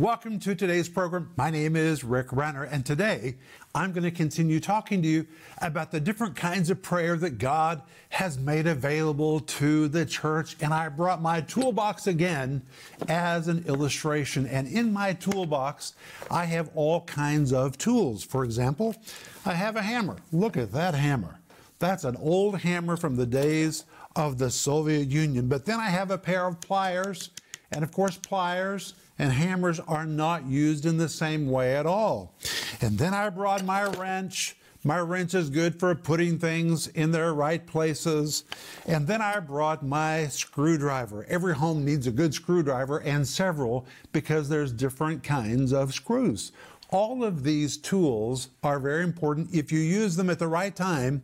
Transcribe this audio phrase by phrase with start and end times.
[0.00, 1.30] Welcome to today's program.
[1.36, 3.36] My name is Rick Renner, and today
[3.74, 5.26] I'm going to continue talking to you
[5.60, 10.56] about the different kinds of prayer that God has made available to the church.
[10.62, 12.62] And I brought my toolbox again
[13.08, 14.46] as an illustration.
[14.46, 15.92] And in my toolbox,
[16.30, 18.24] I have all kinds of tools.
[18.24, 18.96] For example,
[19.44, 20.16] I have a hammer.
[20.32, 21.40] Look at that hammer.
[21.78, 23.84] That's an old hammer from the days
[24.16, 25.46] of the Soviet Union.
[25.46, 27.32] But then I have a pair of pliers,
[27.70, 32.34] and of course, pliers and hammers are not used in the same way at all.
[32.80, 34.56] And then I brought my wrench.
[34.82, 38.44] My wrench is good for putting things in their right places.
[38.86, 41.26] And then I brought my screwdriver.
[41.28, 46.52] Every home needs a good screwdriver and several because there's different kinds of screws.
[46.88, 51.20] All of these tools are very important if you use them at the right time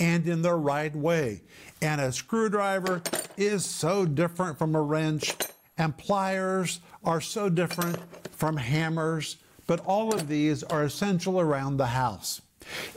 [0.00, 1.42] and in the right way.
[1.82, 3.02] And a screwdriver
[3.36, 5.34] is so different from a wrench
[5.76, 7.98] and pliers are so different
[8.32, 12.40] from hammers, but all of these are essential around the house.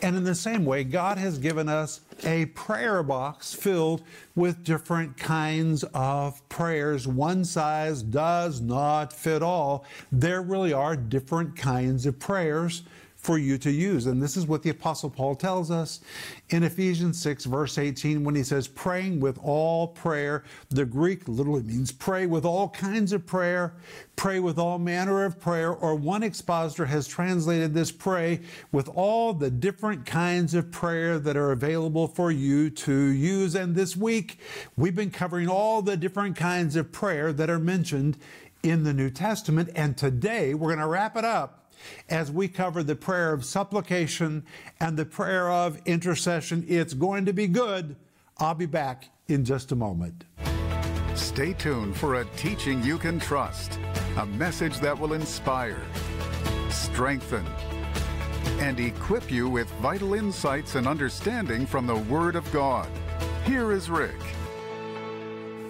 [0.02, 4.02] And in the same way, God has given us a prayer box filled
[4.36, 7.08] with different kinds of prayers.
[7.08, 9.86] One size does not fit all.
[10.12, 12.84] There really are different kinds of prayers
[13.28, 14.06] for you to use.
[14.06, 16.00] And this is what the Apostle Paul tells us
[16.48, 20.46] in Ephesians 6, verse 18, when he says, praying with all prayer.
[20.70, 23.74] The Greek literally means pray with all kinds of prayer,
[24.16, 28.40] pray with all manner of prayer, or one expositor has translated this pray
[28.72, 33.56] with all the different kinds of prayer that are available for you to use.
[33.56, 34.40] And this week,
[34.78, 38.18] we've been covering all the different kinds of prayer that are mentioned
[38.64, 39.70] in the New Testament.
[39.76, 41.57] And today, we're going to wrap it up
[42.10, 44.46] as we cover the prayer of supplication
[44.80, 46.66] and the prayer of intercession.
[46.68, 47.96] It's going to be good.
[48.38, 50.24] I'll be back in just a moment.
[51.16, 53.80] Stay tuned for a teaching you can trust,
[54.18, 55.82] a message that will inspire,
[56.70, 57.46] strengthen,
[58.60, 62.90] and equip you with vital insights and understanding from the Word of God.
[63.46, 64.16] Here is Rick.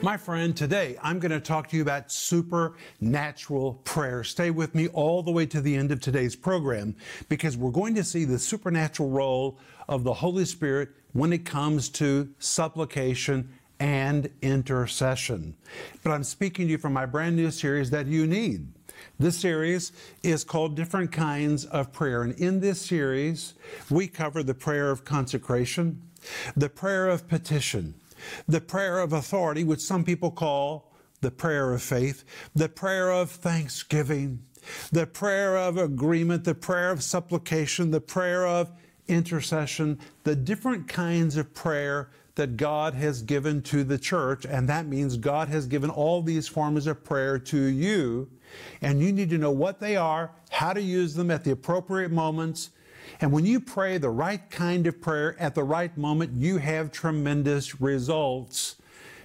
[0.04, 4.24] My friend, today I'm going to talk to you about supernatural prayer.
[4.24, 6.96] Stay with me all the way to the end of today's program
[7.30, 9.58] because we're going to see the supernatural role
[9.90, 13.50] of the Holy Spirit when it comes to supplication
[13.80, 15.56] and intercession.
[16.04, 18.68] But I'm speaking to you from my brand new series that you need.
[19.18, 22.22] This series is called Different Kinds of Prayer.
[22.22, 23.56] And in this series,
[23.90, 26.04] we cover the prayer of consecration,
[26.56, 27.96] the prayer of petition,
[28.48, 30.92] the prayer of authority, which some people call
[31.22, 32.24] the prayer of faith,
[32.56, 34.40] the prayer of thanksgiving,
[34.92, 38.72] the prayer of agreement, the prayer of supplication, the prayer of
[39.08, 44.46] intercession, the different kinds of prayer that God has given to the church.
[44.46, 48.30] And that means God has given all these forms of prayer to you.
[48.82, 52.12] And you need to know what they are, how to use them at the appropriate
[52.12, 52.70] moments,
[53.22, 56.92] and when you pray the right kind of prayer at the right moment, you have
[56.92, 58.76] tremendous results.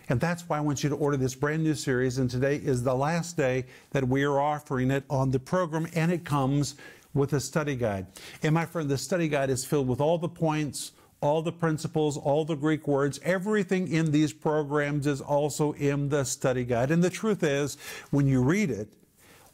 [0.08, 2.18] And that's why I want you to order this brand new series.
[2.18, 6.12] And today is the last day that we are offering it on the program, and
[6.12, 6.74] it comes
[7.14, 8.06] with a study guide.
[8.42, 12.16] And my friend, the study guide is filled with all the points, all the principles,
[12.16, 13.20] all the Greek words.
[13.22, 16.90] Everything in these programs is also in the study guide.
[16.90, 17.76] And the truth is,
[18.10, 18.92] when you read it,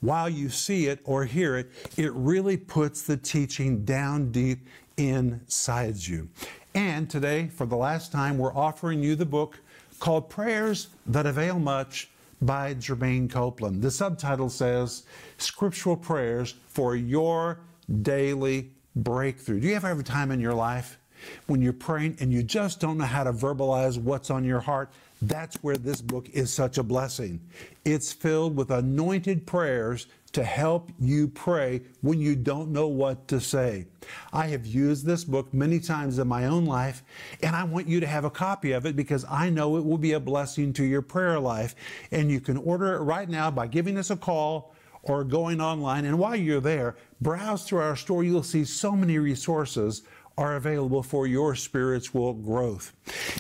[0.01, 4.67] while you see it or hear it, it really puts the teaching down deep
[4.97, 6.29] inside you.
[6.75, 9.59] And today, for the last time, we're offering you the book
[9.99, 12.11] called Prayers That Avail Much
[12.41, 13.83] by Germaine Copeland.
[13.83, 15.05] The subtitle says
[15.39, 17.61] Scriptural Prayers for Your
[18.03, 19.61] Daily Breakthrough.
[19.61, 20.99] Do you ever have a time in your life
[21.47, 24.91] when you're praying and you just don't know how to verbalize what's on your heart?
[25.21, 27.41] That's where this book is such a blessing.
[27.85, 33.41] It's filled with anointed prayers to help you pray when you don't know what to
[33.41, 33.87] say.
[34.33, 37.03] I have used this book many times in my own life,
[37.43, 39.99] and I want you to have a copy of it because I know it will
[39.99, 41.75] be a blessing to your prayer life.
[42.11, 46.05] And you can order it right now by giving us a call or going online.
[46.05, 48.23] And while you're there, browse through our store.
[48.23, 50.03] You'll see so many resources
[50.39, 52.93] are available for your spiritual growth.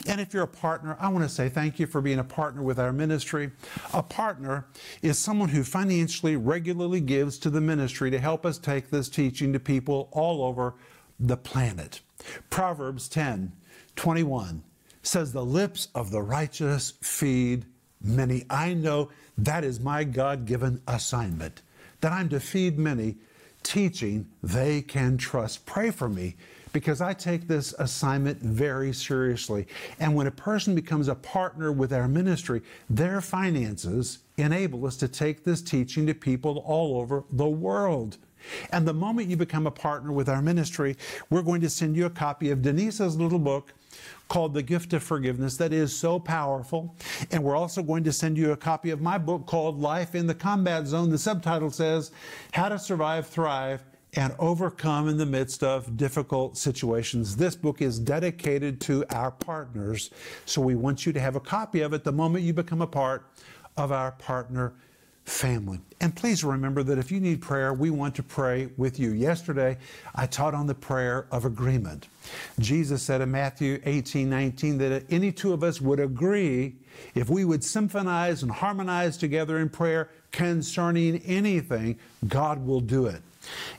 [0.08, 2.60] And if you're a partner, I want to say thank you for being a partner
[2.60, 3.52] with our ministry.
[3.94, 4.66] A partner
[5.00, 9.52] is someone who financially regularly gives to the ministry to help us take this teaching
[9.52, 10.74] to people all over
[11.20, 12.00] the planet.
[12.50, 13.52] Proverbs 10
[13.94, 14.64] 21
[15.02, 17.64] says, The lips of the righteous feed
[18.02, 18.44] many.
[18.50, 21.62] I know that is my God given assignment,
[22.00, 23.18] that I'm to feed many,
[23.62, 25.64] teaching they can trust.
[25.64, 26.34] Pray for me
[26.78, 29.66] because I take this assignment very seriously.
[29.98, 35.08] And when a person becomes a partner with our ministry, their finances enable us to
[35.08, 38.18] take this teaching to people all over the world.
[38.70, 40.96] And the moment you become a partner with our ministry,
[41.30, 43.74] we're going to send you a copy of Denise's little book
[44.28, 46.94] called The Gift of Forgiveness that is so powerful.
[47.32, 50.28] And we're also going to send you a copy of my book called Life in
[50.28, 51.10] the Combat Zone.
[51.10, 52.12] The subtitle says
[52.52, 53.82] How to Survive, Thrive,
[54.14, 57.36] and Overcome in the Midst of Difficult Situations.
[57.36, 60.10] This book is dedicated to our partners,
[60.46, 62.86] so we want you to have a copy of it the moment you become a
[62.86, 63.26] part
[63.76, 64.72] of our partner
[65.28, 65.78] family.
[66.00, 69.10] And please remember that if you need prayer, we want to pray with you.
[69.10, 69.76] Yesterday,
[70.14, 72.08] I taught on the prayer of agreement.
[72.58, 76.76] Jesus said in Matthew 18 19 that any two of us would agree
[77.14, 83.22] if we would symphonize and harmonize together in prayer concerning anything, God will do it.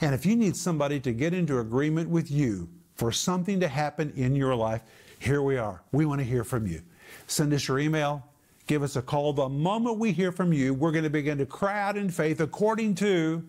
[0.02, 4.12] And if you need somebody to get into agreement with you for something to happen
[4.16, 4.82] in your life,
[5.20, 5.82] here we are.
[5.92, 6.82] We want to hear from you.
[7.28, 8.26] Send us your email,
[8.68, 9.34] give us a call.
[9.34, 12.40] The moment we hear from you, we're going to begin to cry out in faith
[12.40, 13.44] according to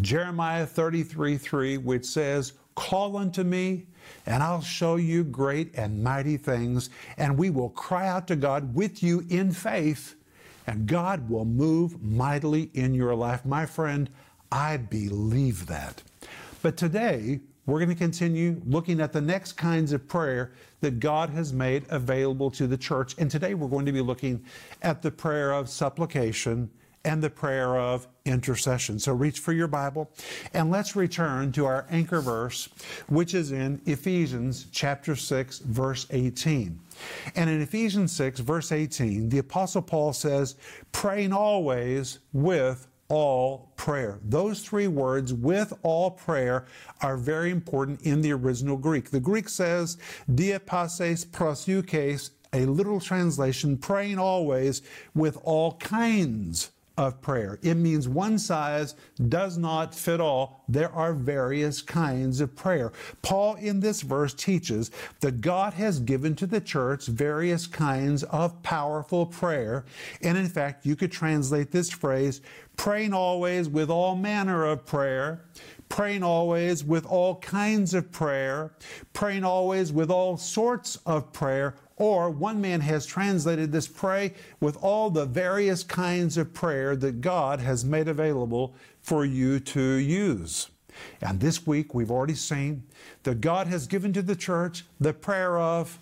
[0.00, 3.86] Jeremiah 33 3, which says, Call unto me,
[4.26, 8.74] and I'll show you great and mighty things, and we will cry out to God
[8.74, 10.14] with you in faith,
[10.66, 13.44] and God will move mightily in your life.
[13.44, 14.08] My friend,
[14.50, 16.02] I believe that.
[16.62, 21.28] But today, we're going to continue looking at the next kinds of prayer that God
[21.30, 23.14] has made available to the church.
[23.18, 24.42] And today we're going to be looking
[24.80, 26.70] at the prayer of supplication
[27.04, 28.98] and the prayer of intercession.
[28.98, 30.10] So reach for your Bible
[30.54, 32.68] and let's return to our anchor verse,
[33.08, 36.80] which is in Ephesians chapter 6, verse 18.
[37.36, 40.56] And in Ephesians 6, verse 18, the Apostle Paul says,
[40.92, 44.18] praying always with all prayer.
[44.22, 46.66] Those three words, with all prayer,
[47.00, 49.10] are very important in the original Greek.
[49.10, 49.96] The Greek says,
[50.34, 54.82] dia diapases proseuches, a literal translation, praying always
[55.14, 57.60] with all kinds of prayer.
[57.62, 58.96] It means one size
[59.28, 60.64] does not fit all.
[60.68, 62.92] There are various kinds of prayer.
[63.22, 64.90] Paul in this verse teaches
[65.20, 69.84] that God has given to the church various kinds of powerful prayer.
[70.22, 72.42] And in fact, you could translate this phrase
[72.76, 75.44] praying always with all manner of prayer,
[75.88, 78.72] praying always with all kinds of prayer,
[79.12, 84.76] praying always with all sorts of prayer, or one man has translated this pray with
[84.82, 90.68] all the various kinds of prayer that God has made available for you to use.
[91.20, 92.84] And this week we've already seen
[93.24, 95.98] that God has given to the church the prayer of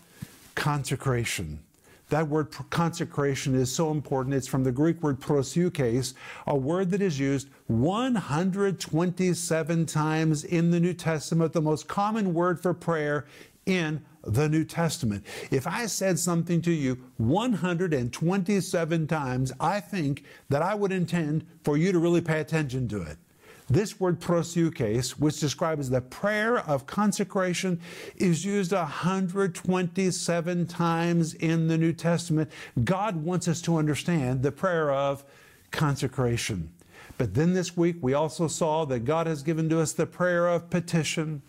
[0.54, 1.60] consecration.
[2.08, 4.36] That word consecration is so important.
[4.36, 6.14] It's from the Greek word proseuches,
[6.46, 12.62] a word that is used 127 times in the New Testament, the most common word
[12.62, 13.26] for prayer
[13.66, 15.24] in the New Testament.
[15.50, 21.76] If I said something to you 127 times, I think that I would intend for
[21.76, 23.18] you to really pay attention to it.
[23.68, 27.80] This word proseuches, which describes the prayer of consecration,
[28.14, 32.50] is used 127 times in the New Testament.
[32.84, 35.24] God wants us to understand the prayer of
[35.72, 36.70] consecration.
[37.18, 40.46] But then this week, we also saw that God has given to us the prayer
[40.46, 41.42] of petition.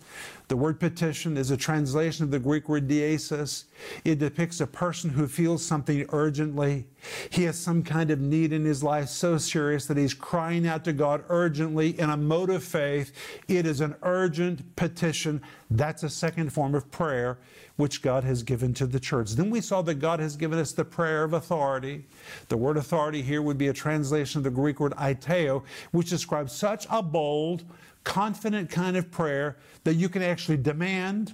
[0.48, 3.66] The word petition is a translation of the Greek word diesis.
[4.06, 6.88] It depicts a person who feels something urgently.
[7.30, 10.86] He has some kind of need in his life so serious that he's crying out
[10.86, 13.12] to God urgently in a mode of faith.
[13.50, 15.42] It is an urgent petition.
[15.70, 17.40] That's a second form of prayer
[17.76, 19.32] which God has given to the church.
[19.32, 22.06] Then we saw that God has given us the prayer of authority.
[22.50, 26.54] The word authority here would be a translation of the Greek word aiteo, which describes
[26.54, 27.66] such a bold,
[28.08, 31.34] confident kind of prayer that you can actually demand,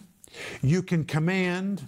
[0.64, 1.88] you can command,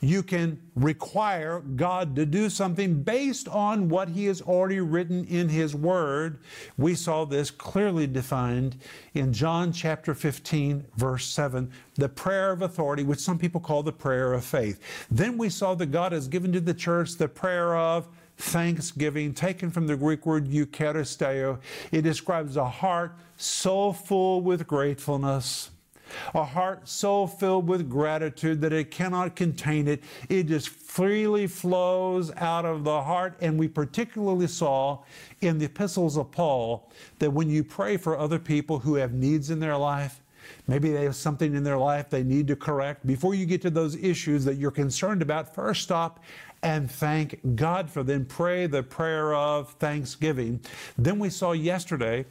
[0.00, 5.50] you can require God to do something based on what He has already written in
[5.50, 6.38] His Word.
[6.78, 8.76] We saw this clearly defined
[9.12, 13.92] in John chapter 15, verse 7, the prayer of authority, which some people call the
[13.92, 14.80] prayer of faith.
[15.10, 18.08] Then we saw that God has given to the church the prayer of
[18.42, 21.60] thanksgiving, taken from the Greek word eucharisteo.
[21.92, 25.70] It describes a heart so full with gratefulness,
[26.34, 30.02] a heart so filled with gratitude that it cannot contain it.
[30.28, 33.36] It just freely flows out of the heart.
[33.40, 35.04] And we particularly saw
[35.40, 39.50] in the epistles of Paul that when you pray for other people who have needs
[39.50, 40.18] in their life,
[40.66, 43.06] Maybe they have something in their life they need to correct.
[43.06, 46.20] Before you get to those issues that you're concerned about, first stop
[46.62, 48.24] and thank God for them.
[48.24, 50.60] Pray the prayer of thanksgiving.
[50.96, 52.24] Then we saw yesterday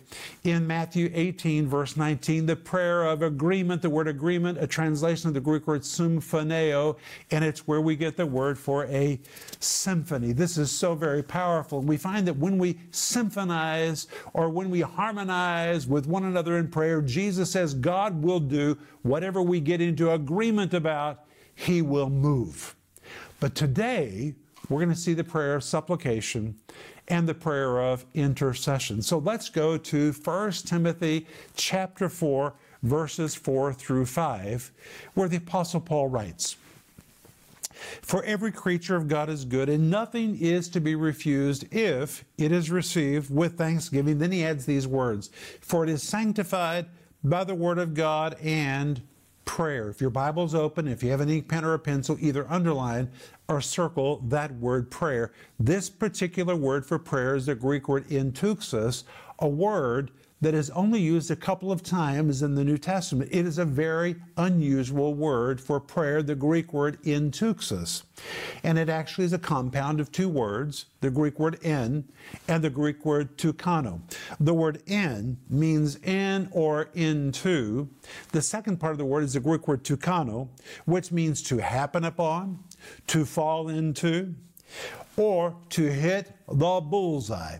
[0.46, 3.82] in Matthew 18, verse 19, the prayer of agreement.
[3.82, 6.98] The word agreement, a translation of the Greek word symphoneo,
[7.32, 9.20] and it's where we get the word for a
[9.60, 10.32] symphony.
[10.32, 11.82] This is so very powerful.
[11.82, 17.02] We find that when we symphonize or when we harmonize with one another in prayer,
[17.02, 22.76] Jesus says God will do whatever we get into agreement about, He will move.
[23.42, 24.36] But today,
[24.70, 26.56] we're going to see the prayer of supplication
[27.08, 29.02] and the prayer of intercession.
[29.02, 34.72] So let's go to 1 Timothy chapter 4 verses 4 through 5
[35.16, 36.56] where the apostle Paul writes
[37.74, 42.52] For every creature of God is good and nothing is to be refused if it
[42.52, 44.20] is received with thanksgiving.
[44.20, 45.32] Then he adds these words,
[45.62, 46.86] for it is sanctified
[47.24, 49.02] by the word of God and
[49.52, 49.90] prayer.
[49.90, 53.12] If your Bible's open, if you have an ink pen or a pencil, either underline
[53.50, 55.34] or circle that word prayer.
[55.60, 59.04] This particular word for prayer is the Greek word enteuxis,
[59.40, 63.30] a word that is only used a couple of times in the New Testament.
[63.32, 68.04] It is a very unusual word for prayer, the Greek word enteuxis.
[68.64, 72.06] And it actually is a compound of two words, the Greek word en
[72.48, 74.02] and the Greek word tukano.
[74.40, 77.90] The word en means in or into.
[78.32, 80.50] The second part of the word is the Greek word tukano,
[80.86, 82.64] which means to happen upon,
[83.08, 84.34] to fall into,
[85.18, 87.60] or to hit the bullseye.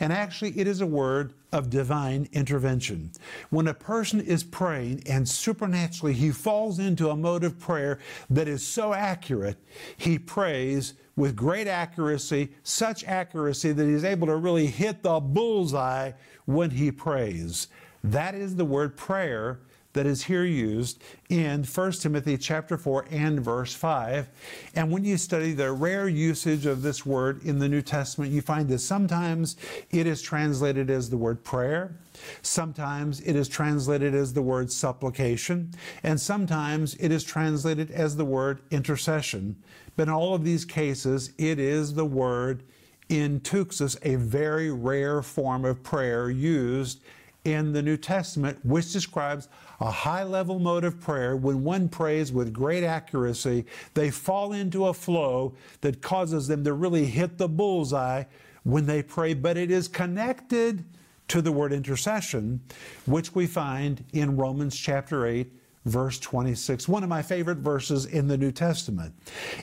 [0.00, 3.12] And actually, it is a word of divine intervention.
[3.50, 7.98] When a person is praying and supernaturally he falls into a mode of prayer
[8.30, 9.58] that is so accurate,
[9.96, 16.12] he prays with great accuracy, such accuracy that he's able to really hit the bullseye
[16.46, 17.68] when he prays.
[18.02, 19.60] That is the word prayer
[19.92, 24.28] that is here used in 1 Timothy chapter 4 and verse 5.
[24.74, 28.40] And when you study the rare usage of this word in the New Testament, you
[28.40, 29.56] find that sometimes
[29.90, 31.96] it is translated as the word prayer,
[32.42, 35.72] sometimes it is translated as the word supplication,
[36.02, 39.56] and sometimes it is translated as the word intercession.
[39.96, 42.62] But in all of these cases, it is the word
[43.08, 47.00] enteuxis, a very rare form of prayer used
[47.44, 49.48] in the New Testament, which describes
[49.80, 51.36] a high level mode of prayer.
[51.36, 56.72] When one prays with great accuracy, they fall into a flow that causes them to
[56.72, 58.24] really hit the bullseye
[58.62, 60.84] when they pray, but it is connected
[61.28, 62.60] to the word intercession,
[63.06, 65.50] which we find in Romans chapter 8.
[65.84, 69.12] Verse 26, one of my favorite verses in the New Testament.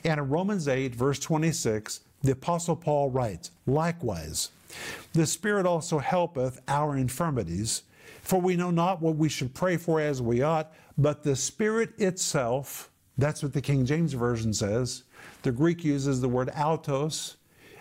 [0.04, 4.50] And in Romans 8, verse 26, the Apostle Paul writes, Likewise,
[5.12, 7.82] the Spirit also helpeth our infirmities,
[8.22, 11.98] for we know not what we should pray for as we ought, but the Spirit
[11.98, 15.04] itself, that's what the King James Version says.
[15.42, 17.36] The Greek uses the word autos.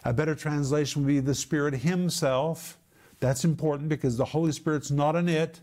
[0.06, 2.78] A better translation would be the Spirit Himself.
[3.20, 5.60] That's important because the Holy Spirit's not an it.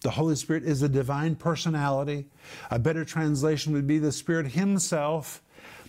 [0.00, 2.26] The Holy Spirit is a divine personality.
[2.70, 5.42] A better translation would be the Spirit Himself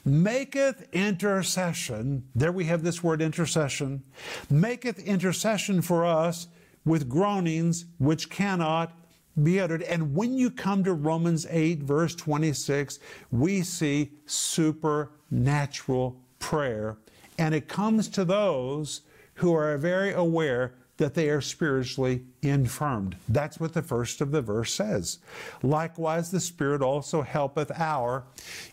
[0.07, 2.23] maketh intercession.
[2.33, 4.03] There we have this word intercession.
[4.49, 6.47] Maketh intercession for us
[6.85, 8.97] with groanings which cannot
[9.43, 9.83] be uttered.
[9.83, 12.99] And when you come to Romans 8, verse 26,
[13.31, 16.97] we see supernatural prayer.
[17.37, 19.01] And it comes to those
[19.35, 23.15] who are very aware that they are spiritually infirmed.
[23.29, 25.19] That's what the first of the verse says.
[25.61, 28.25] Likewise, the Spirit also helpeth our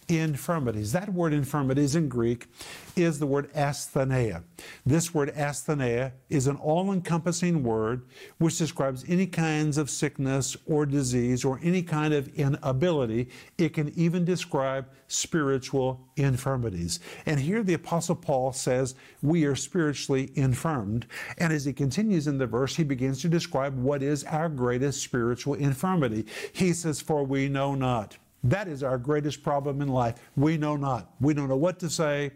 [0.08, 0.92] infirmities.
[0.92, 2.46] That word infirmities in Greek
[2.96, 4.42] is the word asthenia.
[4.84, 8.06] This word asthenia is an all encompassing word
[8.38, 13.28] which describes any kinds of sickness or disease or any kind of inability.
[13.58, 17.00] It can even describe spiritual infirmities.
[17.26, 21.06] And here the Apostle Paul says we are spiritually infirmed.
[21.38, 25.02] And as he continues in the verse, he begins to describe what is our greatest
[25.02, 26.26] spiritual infirmity.
[26.52, 28.16] He says, For we know not.
[28.45, 30.17] That is our greatest problem in life.
[30.37, 31.11] We know not.
[31.19, 32.33] We don't know what to say.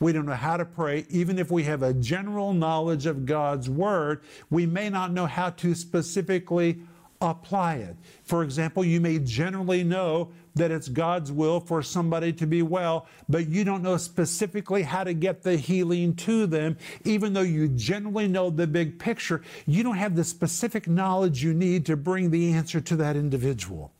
[0.00, 1.04] We don't know how to pray.
[1.10, 5.50] Even if we have a general knowledge of God's Word, we may not know how
[5.50, 6.80] to specifically
[7.20, 7.94] apply it.
[8.24, 13.06] For example, you may generally know that it's God's will for somebody to be well,
[13.28, 16.78] but you don't know specifically how to get the healing to them.
[17.04, 21.52] Even though you generally know the big picture, you don't have the specific knowledge you
[21.52, 23.92] need to bring the answer to that individual.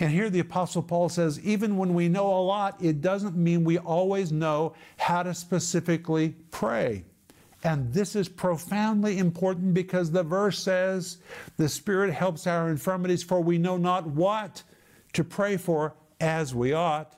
[0.00, 3.64] And here the Apostle Paul says, even when we know a lot, it doesn't mean
[3.64, 7.04] we always know how to specifically pray.
[7.64, 11.18] And this is profoundly important because the verse says,
[11.58, 14.62] The Spirit helps our infirmities, for we know not what
[15.12, 17.16] to pray for as we ought.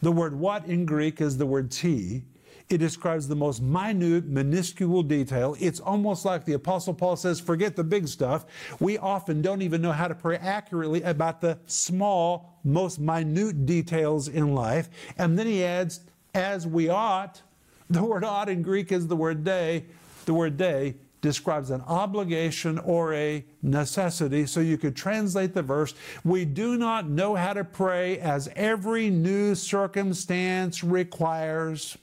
[0.00, 2.22] The word what in Greek is the word ti.
[2.70, 5.56] It describes the most minute, minuscule detail.
[5.58, 8.46] It's almost like the Apostle Paul says, forget the big stuff.
[8.78, 14.28] We often don't even know how to pray accurately about the small, most minute details
[14.28, 14.88] in life.
[15.18, 16.00] And then he adds,
[16.34, 17.42] as we ought.
[17.88, 19.86] The word ought in Greek is the word dei.
[20.26, 24.46] The word dei describes an obligation or a necessity.
[24.46, 29.10] So you could translate the verse We do not know how to pray as every
[29.10, 31.98] new circumstance requires.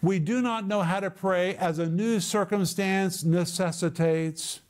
[0.00, 4.61] We do not know how to pray as a new circumstance necessitates.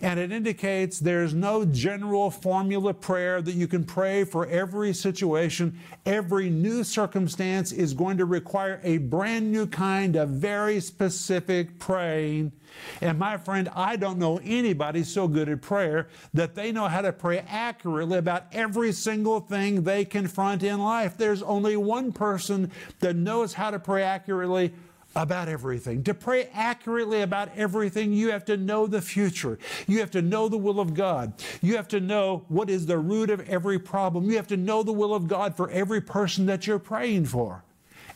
[0.00, 5.78] And it indicates there's no general formula prayer that you can pray for every situation.
[6.06, 12.52] Every new circumstance is going to require a brand new kind of very specific praying.
[13.00, 17.02] And my friend, I don't know anybody so good at prayer that they know how
[17.02, 21.16] to pray accurately about every single thing they confront in life.
[21.16, 24.72] There's only one person that knows how to pray accurately
[25.14, 26.04] about everything.
[26.04, 29.58] To pray accurately about everything, you have to know the future.
[29.86, 31.32] You have to know the will of God.
[31.60, 34.30] You have to know what is the root of every problem.
[34.30, 37.64] You have to know the will of God for every person that you're praying for.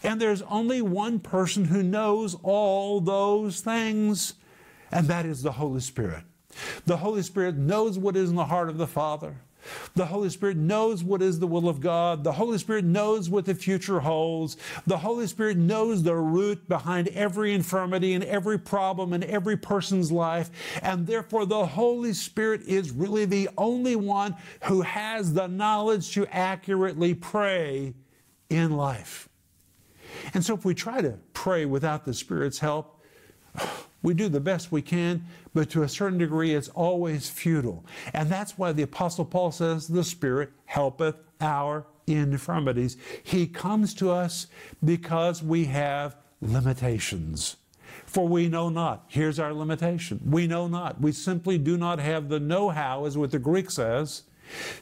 [0.02, 4.34] And there's only one person who knows all those things,
[4.92, 6.24] and that is the Holy Spirit.
[6.84, 9.36] The Holy Spirit knows what is in the heart of the Father.
[9.94, 12.24] The Holy Spirit knows what is the will of God.
[12.24, 14.56] The Holy Spirit knows what the future holds.
[14.86, 20.10] The Holy Spirit knows the root behind every infirmity and every problem in every person's
[20.10, 20.50] life.
[20.82, 26.26] And therefore, the Holy Spirit is really the only one who has the knowledge to
[26.34, 27.94] accurately pray
[28.50, 29.28] in life.
[30.32, 33.00] And so, if we try to pray without the Spirit's help,
[34.04, 37.86] we do the best we can, but to a certain degree, it's always futile.
[38.12, 42.98] And that's why the Apostle Paul says, The Spirit helpeth our infirmities.
[43.22, 44.48] He comes to us
[44.84, 47.56] because we have limitations.
[48.04, 49.06] For we know not.
[49.08, 50.20] Here's our limitation.
[50.26, 51.00] We know not.
[51.00, 54.24] We simply do not have the know how, as what the Greek says,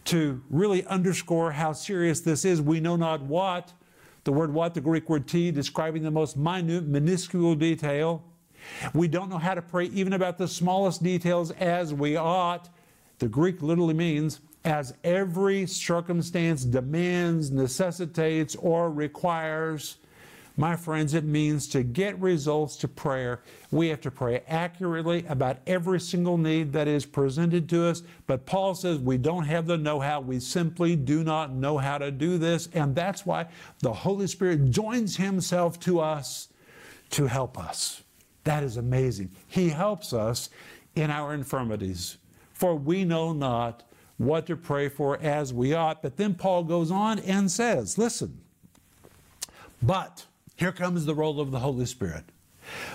[0.07, 2.61] to really underscore how serious this is.
[2.61, 3.73] We know not what.
[4.25, 8.25] The word what, the Greek word ti, describing the most minute, minuscule detail.
[8.95, 12.69] We don't know how to pray even about the smallest details as we ought.
[13.19, 19.96] The Greek literally means as every circumstance demands, necessitates, or requires.
[20.57, 23.40] My friends, it means to get results to prayer.
[23.70, 28.03] We have to pray accurately about every single need that is presented to us.
[28.27, 30.20] But Paul says we don't have the know how.
[30.20, 32.68] We simply do not know how to do this.
[32.75, 33.46] And that's why
[33.81, 36.48] the Holy Spirit joins Himself to us
[37.11, 38.03] to help us.
[38.44, 39.31] That is amazing.
[39.46, 40.50] He helps us
[40.94, 42.18] in our infirmities,
[42.52, 43.85] for we know not
[44.18, 46.02] what to pray for as we ought.
[46.02, 48.40] But then Paul goes on and says, Listen,
[49.83, 50.26] but
[50.57, 52.24] here comes the role of the Holy Spirit.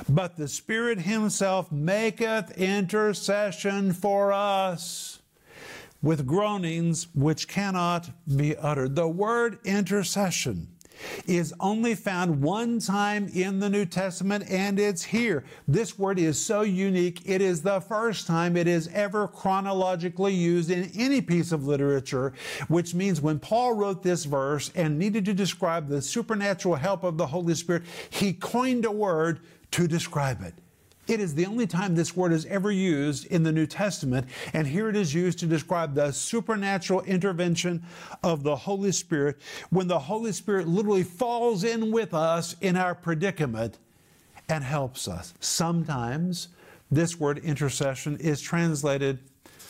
[0.08, 5.22] But the Spirit Himself maketh intercession for us
[6.02, 8.96] with groanings which cannot be uttered.
[8.96, 10.70] The word intercession
[11.26, 15.44] is only found one time in the New Testament, and it's here.
[15.68, 20.70] This word is so unique, it is the first time it is ever chronologically used
[20.70, 22.34] in any piece of literature,
[22.68, 27.18] which means when Paul wrote this verse and needed to describe the supernatural help of
[27.18, 29.40] the Holy Spirit, he coined a word
[29.72, 30.54] to describe it.
[31.08, 34.68] It is the only time this word is ever used in the New Testament, and
[34.68, 37.84] here it is used to describe the supernatural intervention
[38.24, 39.38] of the Holy Spirit
[39.70, 43.78] when the Holy Spirit literally falls in with us in our predicament
[44.50, 45.34] and helps us.
[45.40, 46.50] Sometimes
[46.92, 49.20] this word intercession is translated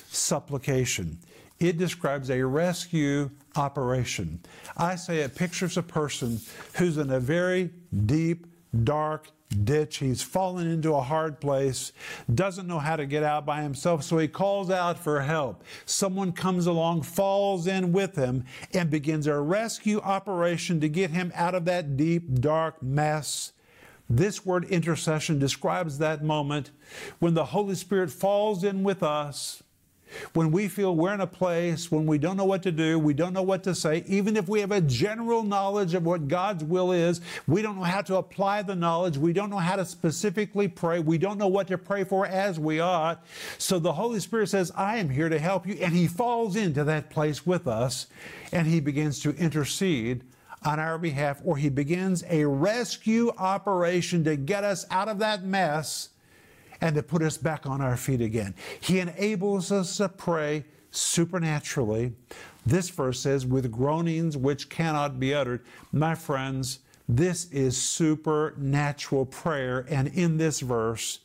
[0.10, 1.18] supplication.
[1.60, 4.40] It describes a rescue operation.
[4.76, 6.40] I say it pictures a person
[6.76, 7.72] who's in a very
[8.06, 8.46] deep,
[8.84, 9.28] dark,
[9.64, 9.98] ditch.
[9.98, 11.94] He's fallen into a hard place,
[12.34, 15.64] doesn't know how to get out by himself, so he calls out for help.
[15.86, 21.32] Someone comes along, falls in with him, and begins a rescue operation to get him
[21.36, 23.54] out of that deep, dark mess.
[24.10, 26.72] This word intercession describes that moment
[27.20, 29.64] when the Holy Spirit falls in with us
[30.34, 33.14] when we feel we're in a place when we don't know what to do, we
[33.14, 36.64] don't know what to say, even if we have a general knowledge of what God's
[36.64, 39.86] will is, we don't know how to apply the knowledge, we don't know how to
[39.86, 43.26] specifically pray, we don't know what to pray for as we ought.
[43.58, 45.76] So the Holy Spirit says, I am here to help you.
[45.76, 48.08] And He falls into that place with us
[48.52, 50.24] and He begins to intercede
[50.64, 55.44] on our behalf, or He begins a rescue operation to get us out of that
[55.44, 56.10] mess
[56.82, 58.54] and to put us back on our feet again.
[58.80, 62.14] He enables us to pray supernaturally.
[62.66, 65.62] This verse says, with groanings which cannot be uttered.
[65.92, 69.86] My friends, This is supernatural prayer.
[69.90, 71.20] And in this verse,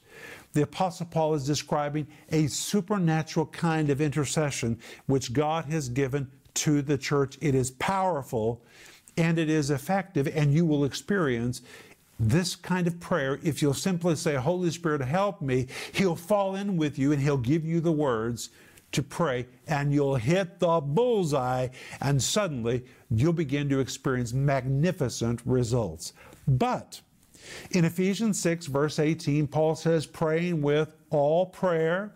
[0.53, 6.83] the Apostle Paul is describing a supernatural kind of intercession which God has given to
[6.83, 7.39] the church.
[7.41, 8.63] It is powerful
[9.17, 11.61] and it is effective, and you will experience
[12.23, 16.77] this kind of prayer, if you'll simply say, Holy Spirit, help me, He'll fall in
[16.77, 18.51] with you and He'll give you the words
[18.93, 21.69] to pray, and you'll hit the bullseye,
[22.01, 26.13] and suddenly you'll begin to experience magnificent results.
[26.47, 27.01] But
[27.71, 32.13] in Ephesians 6, verse 18, Paul says, praying with all prayer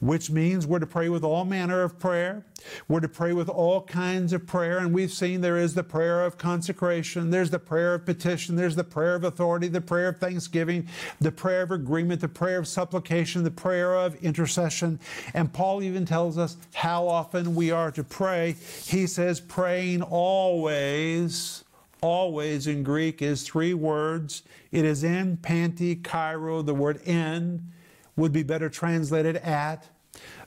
[0.00, 2.44] which means we're to pray with all manner of prayer.
[2.88, 4.78] We're to pray with all kinds of prayer.
[4.78, 8.76] And we've seen there is the prayer of consecration, there's the prayer of petition, there's
[8.76, 10.88] the prayer of authority, the prayer of thanksgiving,
[11.20, 14.98] the prayer of agreement, the prayer of supplication, the prayer of intercession.
[15.34, 18.56] And Paul even tells us how often we are to pray.
[18.84, 21.62] He says, praying always.
[22.02, 24.42] Always in Greek is three words.
[24.70, 27.72] It is en panti kairo, the word en
[28.16, 29.88] would be better translated at.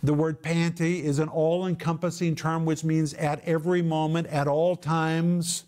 [0.01, 4.75] The word panti is an all encompassing term which means at every moment, at all
[4.75, 5.65] times.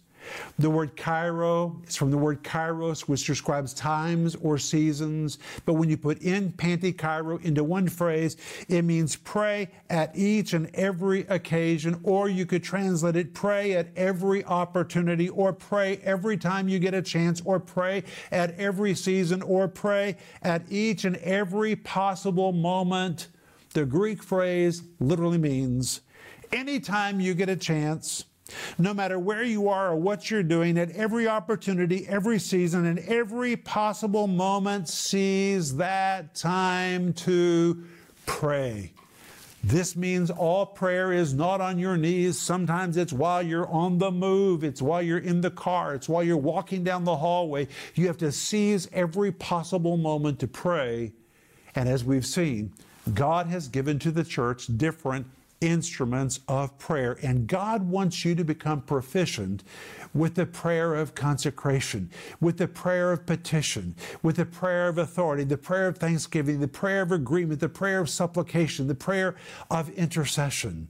[0.60, 5.40] The word kairo is from the word kairos, which describes times or seasons.
[5.66, 10.54] But when you put in panti kairo into one phrase, it means pray at each
[10.54, 16.38] and every occasion, or you could translate it pray at every opportunity, or pray every
[16.38, 21.16] time you get a chance, or pray at every season, or pray at each and
[21.18, 23.28] every possible moment.
[23.74, 26.02] The Greek phrase literally means
[26.52, 28.26] anytime you get a chance
[28.78, 33.00] no matter where you are or what you're doing, at every opportunity, every season, and
[33.00, 37.84] every possible moment, seize that time to
[38.26, 38.94] pray.
[39.64, 42.40] This means all prayer is not on your knees.
[42.40, 46.24] Sometimes it's while you're on the move, it's while you're in the car, it's while
[46.24, 47.68] you're walking down the hallway.
[47.94, 51.14] You have to seize every possible moment to pray.
[51.76, 52.74] And as we've seen,
[53.14, 55.28] God has given to the church different
[55.62, 57.17] instruments of prayer.
[57.21, 59.63] And God wants you to become proficient
[60.13, 62.10] with the prayer of consecration,
[62.41, 66.67] with the prayer of petition, with the prayer of authority, the prayer of thanksgiving, the
[66.67, 69.36] prayer of agreement, the prayer of supplication, the prayer
[69.69, 70.88] of intercession.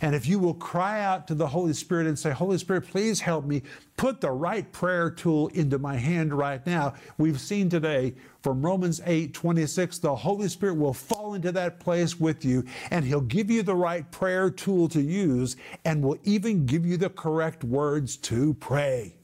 [0.00, 3.20] And if you will cry out to the Holy Spirit and say, Holy Spirit, please
[3.20, 3.62] help me
[3.96, 9.00] put the right prayer tool into my hand right now, we've seen today from Romans
[9.06, 13.50] 8 26, the Holy Spirit will fall into that place with you and He'll give
[13.50, 18.16] you the right prayer tool to use and will even give you the correct words
[18.18, 19.16] to pray.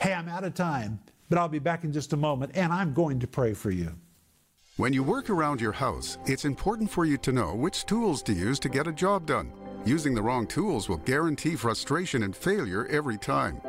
[0.00, 2.94] Hey, I'm out of time, but I'll be back in just a moment and I'm
[2.94, 3.92] going to pray for you.
[4.76, 8.32] When you work around your house, it's important for you to know which tools to
[8.32, 9.52] use to get a job done.
[9.86, 13.60] Using the wrong tools will guarantee frustration and failure every time.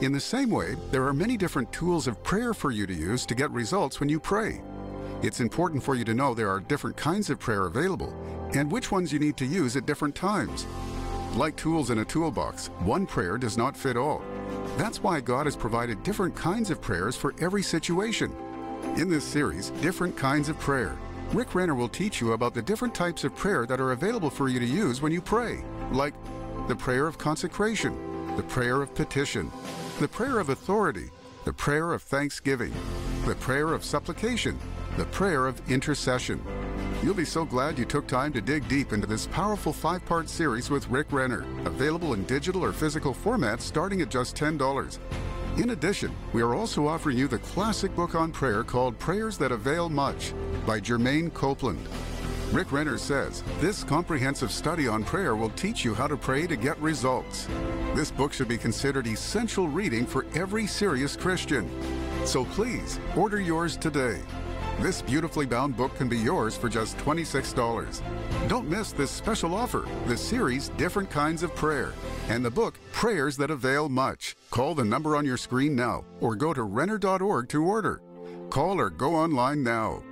[0.00, 3.24] In the same way, there are many different tools of prayer for you to use
[3.26, 4.62] to get results when you pray.
[5.22, 8.12] It's important for you to know there are different kinds of prayer available
[8.52, 10.66] and which ones you need to use at different times.
[11.36, 14.22] Like tools in a toolbox, one prayer does not fit all.
[14.76, 18.34] That's why God has provided different kinds of prayers for every situation.
[18.96, 20.98] In this series, Different Kinds of Prayer,
[21.32, 24.48] Rick Renner will teach you about the different types of prayer that are available for
[24.48, 26.14] you to use when you pray, like
[26.68, 29.50] the prayer of consecration, the prayer of petition,
[30.00, 31.10] the prayer of authority,
[31.44, 32.72] the prayer of thanksgiving,
[33.26, 34.58] the prayer of supplication,
[34.96, 36.42] the prayer of intercession.
[37.02, 40.28] You'll be so glad you took time to dig deep into this powerful five part
[40.28, 44.98] series with Rick Renner, available in digital or physical formats starting at just $10.
[45.56, 49.52] In addition, we are also offering you the classic book on prayer called Prayers That
[49.52, 50.34] Avail Much
[50.66, 51.86] by Germaine Copeland.
[52.50, 56.56] Rick Renner says this comprehensive study on prayer will teach you how to pray to
[56.56, 57.46] get results.
[57.94, 61.70] This book should be considered essential reading for every serious Christian.
[62.24, 64.20] So please order yours today.
[64.80, 68.02] This beautifully bound book can be yours for just $26.
[68.48, 71.92] Don't miss this special offer the series Different Kinds of Prayer
[72.28, 74.36] and the book Prayers That Avail Much.
[74.50, 78.02] Call the number on your screen now or go to Renner.org to order.
[78.50, 80.02] Call or go online now.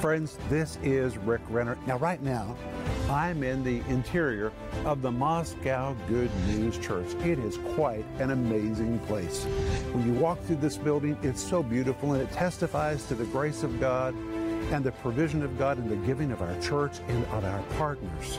[0.00, 1.78] Friends, this is Rick Renner.
[1.86, 2.56] Now, right now,
[3.10, 4.50] I'm in the interior
[4.86, 7.12] of the Moscow Good News Church.
[7.24, 9.44] It is quite an amazing place.
[9.92, 13.62] When you walk through this building, it's so beautiful and it testifies to the grace
[13.62, 14.14] of God
[14.72, 18.38] and the provision of God and the giving of our church and of our partners.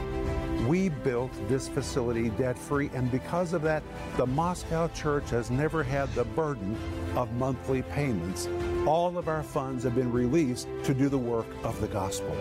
[0.67, 3.83] We built this facility debt free, and because of that,
[4.17, 6.75] the Moscow Church has never had the burden
[7.15, 8.47] of monthly payments.
[8.87, 12.35] All of our funds have been released to do the work of the gospel.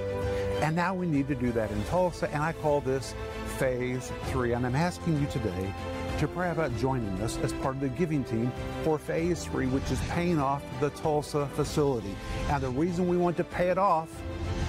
[0.64, 3.14] And now we need to do that in Tulsa, and I call this
[3.59, 4.55] phase three.
[4.55, 5.74] And I'm asking you today
[6.18, 8.50] to pray about joining us as part of the giving team
[8.83, 12.16] for phase three, which is paying off the Tulsa facility.
[12.48, 14.09] And the reason we want to pay it off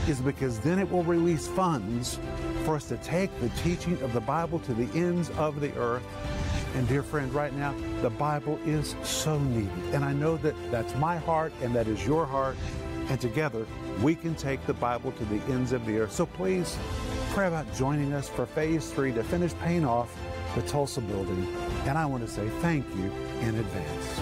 [0.09, 2.19] is because then it will release funds
[2.65, 6.03] for us to take the teaching of the Bible to the ends of the earth.
[6.75, 9.71] And dear friend, right now, the Bible is so needed.
[9.93, 12.57] And I know that that's my heart and that is your heart.
[13.09, 13.65] And together,
[14.01, 16.11] we can take the Bible to the ends of the earth.
[16.11, 16.77] So please
[17.31, 20.15] pray about joining us for phase three to finish paying off
[20.55, 21.47] the Tulsa building.
[21.85, 24.19] And I want to say thank you in advance.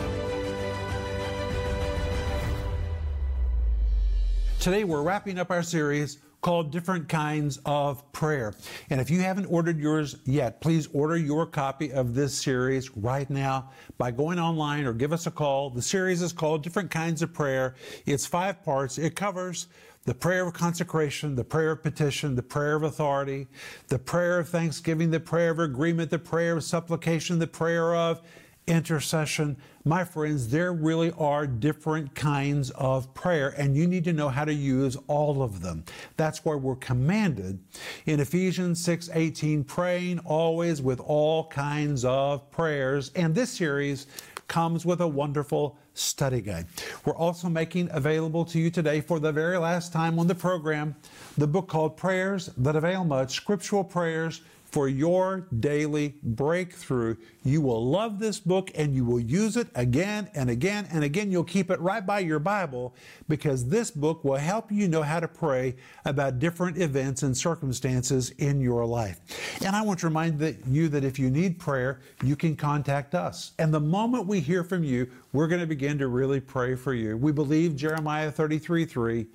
[4.60, 8.54] Today, we're wrapping up our series called Different Kinds of Prayer.
[8.92, 13.28] And if you haven't ordered yours yet, please order your copy of this series right
[13.30, 15.72] now by going online or give us a call.
[15.72, 17.76] The series is called Different Kinds of Prayer.
[18.06, 18.98] It's five parts.
[19.00, 19.68] It covers
[20.06, 23.48] the prayer of consecration, the prayer of petition, the prayer of authority,
[23.88, 28.22] the prayer of thanksgiving, the prayer of agreement, the prayer of supplication, the prayer of
[28.67, 29.58] intercession.
[29.86, 34.45] My friends, there really are different kinds of prayer, and you need to know how
[34.45, 35.84] to use all of them.
[36.15, 37.60] That's why we're commanded
[38.06, 43.12] in Ephesians 6 18, praying always with all kinds of prayers.
[43.15, 44.08] And this series
[44.47, 46.67] comes with a wonderful study guide.
[47.06, 50.95] We're also making available to you today for the very last time on the program
[51.38, 54.41] the book called Prayers That Avail Much Scriptural Prayers
[54.74, 57.16] for your daily breakthrough.
[57.44, 61.32] You will love this book and you will use it again and again and again.
[61.32, 62.96] You'll keep it right by your Bible
[63.30, 68.32] because this book will help you know how to pray about different events and circumstances
[68.32, 69.20] in your life.
[69.64, 73.52] And I want to remind you that if you need prayer, you can contact us.
[73.60, 76.93] And the moment we hear from you, we're going to begin to really pray for
[76.93, 77.17] you.
[77.17, 79.26] We believe Jeremiah 33 3.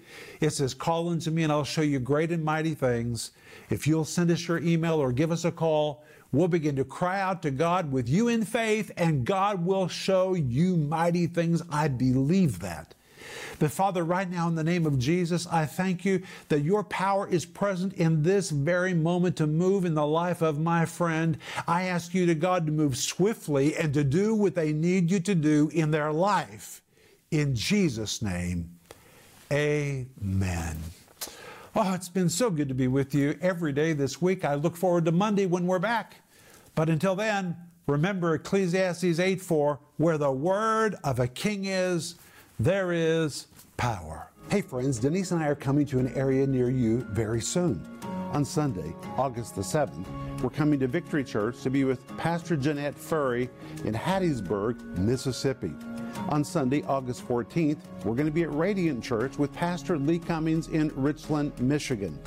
[0.41, 3.33] It says, Call unto me and I'll show you great and mighty things.
[3.69, 7.21] If you'll send us your email or give us a call, we'll begin to cry
[7.21, 11.63] out to God with you in faith, and God will show you mighty things.
[11.69, 12.95] I believe that.
[13.59, 17.29] But Father, right now in the name of Jesus, I thank you that your power
[17.29, 21.39] is present in this very moment to move in the life of my friend.
[21.67, 25.21] I ask you to God to move swiftly and to do what they need you
[25.21, 26.83] to do in their life.
[27.31, 28.71] In Jesus' name,
[29.53, 30.79] amen.
[31.77, 34.45] Oh, it's been so good to be with you every day this week.
[34.45, 36.17] I look forward to Monday when we're back.
[36.75, 42.15] But until then, remember Ecclesiastes 8 4, where the word of a king is,
[42.59, 44.31] there is power.
[44.51, 47.87] Hey, friends, Denise and I are coming to an area near you very soon.
[48.33, 50.07] On Sunday, August the 7th,
[50.43, 53.49] we're coming to Victory Church to be with Pastor Jeanette Furry
[53.85, 55.73] in Hattiesburg, Mississippi.
[56.31, 60.67] On Sunday, August 14th, we're going to be at Radiant Church with Pastor Lee Cummings
[60.69, 62.19] in Richland, Michigan.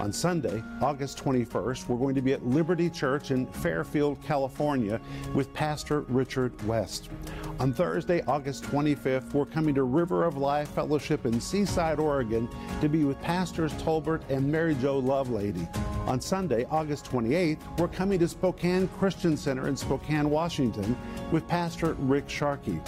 [0.00, 4.98] On Sunday, August 21st, we're going to be at Liberty Church in Fairfield, California
[5.34, 7.10] with Pastor Richard West.
[7.58, 12.48] On Thursday, August 25th, we're coming to River of Life Fellowship in Seaside, Oregon
[12.80, 15.68] to be with Pastors Tolbert and Mary Jo Lovelady.
[16.08, 20.96] On Sunday, August 28th, we're coming to Spokane Christian Center in Spokane, Washington
[21.30, 22.80] with Pastor Rick Sharkey.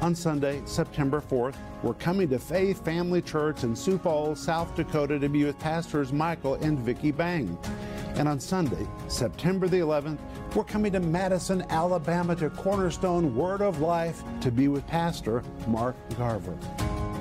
[0.00, 5.18] On Sunday, September 4th, we're coming to Faith Family Church in Sioux Falls, South Dakota
[5.18, 7.58] to be with Pastors Michael and Vicki Bang.
[8.16, 10.18] And on Sunday, September the 11th,
[10.54, 15.96] we're coming to Madison, Alabama to Cornerstone Word of Life to be with Pastor Mark
[16.16, 16.56] Garver.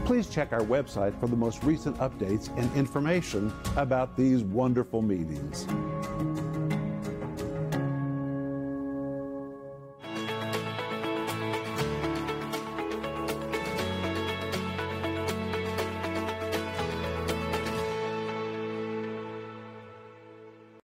[0.06, 5.66] Please check our website for the most recent updates and information about these wonderful meetings.